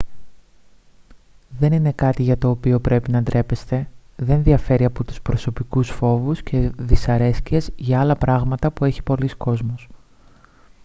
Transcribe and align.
δεν 1.59 1.71
είναι 1.73 1.91
κάτι 1.91 2.23
για 2.23 2.37
το 2.37 2.49
οποίο 2.49 2.79
πρέπει 2.79 3.11
να 3.11 3.21
ντρέπεστε 3.23 3.89
δεν 4.15 4.43
διαφέρει 4.43 4.85
από 4.85 5.03
τους 5.03 5.21
προσωπικούς 5.21 5.89
φόβους 5.89 6.43
και 6.43 6.71
δυσαρέσκειες 6.77 7.71
για 7.75 7.99
άλλα 7.99 8.15
πράγματα 8.15 8.71
που 8.71 8.85
έχει 8.85 9.01
πολύς 9.01 9.35
κόσμος 9.35 9.87